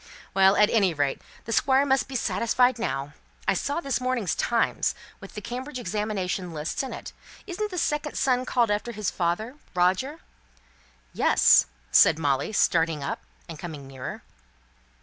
[0.33, 3.13] "Well, at any rate, the Squire must be satisfied now.
[3.47, 7.13] I saw this morning's Times, with the Cambridge examination lists in it.
[7.45, 10.21] Isn't the second son called after his father, Roger?"
[11.13, 14.23] "Yes," said Molly, starting up, and coming nearer.